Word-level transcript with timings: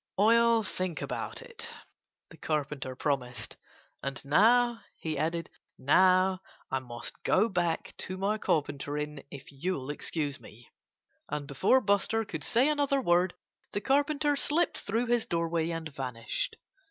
"I'll 0.17 0.63
think 0.63 0.99
about 1.03 1.43
it," 1.43 1.69
the 2.31 2.37
Carpenter 2.37 2.95
promised. 2.95 3.55
"And 4.01 4.19
now," 4.25 4.79
he 4.97 5.15
added, 5.15 5.47
"now 5.77 6.41
I 6.71 6.79
must 6.79 7.21
go 7.21 7.47
back 7.47 7.93
to 7.97 8.17
my 8.17 8.39
carpentering 8.39 9.23
if 9.29 9.51
you'll 9.51 9.91
excuse 9.91 10.39
me." 10.39 10.71
And 11.29 11.45
before 11.45 11.81
Buster 11.81 12.25
could 12.25 12.43
say 12.43 12.67
another 12.67 12.99
word 12.99 13.35
the 13.73 13.81
Carpenter 13.81 14.35
slipped 14.35 14.79
through 14.79 15.05
his 15.05 15.27
doorway 15.27 15.69
and 15.69 15.87
vanished. 15.87 16.55